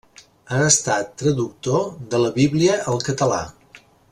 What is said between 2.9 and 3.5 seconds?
al català.